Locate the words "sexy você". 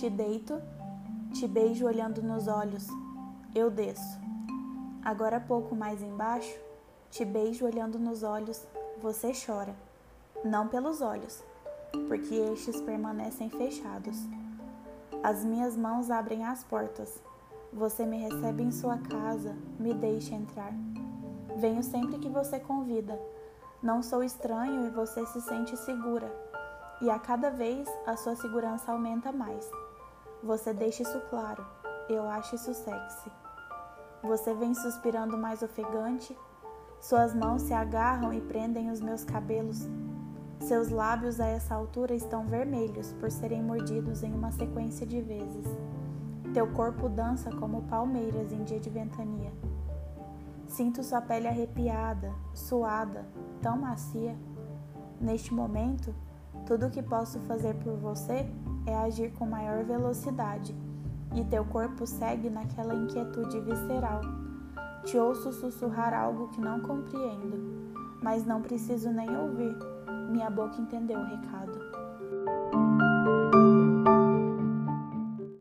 32.74-34.52